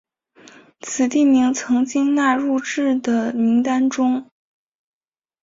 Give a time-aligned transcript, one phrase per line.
[0.79, 4.27] 此地名经常纳入至的名单中。